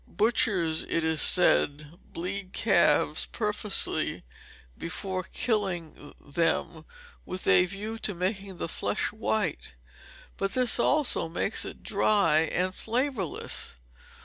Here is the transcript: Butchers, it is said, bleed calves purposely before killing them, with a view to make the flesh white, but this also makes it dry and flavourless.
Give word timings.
Butchers, 0.07 0.83
it 0.85 1.03
is 1.03 1.21
said, 1.21 1.99
bleed 2.11 2.53
calves 2.53 3.27
purposely 3.27 4.23
before 4.75 5.21
killing 5.21 6.15
them, 6.19 6.85
with 7.23 7.45
a 7.47 7.65
view 7.65 7.99
to 7.99 8.15
make 8.15 8.57
the 8.57 8.67
flesh 8.67 9.11
white, 9.11 9.75
but 10.37 10.53
this 10.53 10.79
also 10.79 11.29
makes 11.29 11.65
it 11.65 11.83
dry 11.83 12.39
and 12.51 12.73
flavourless. 12.73 13.75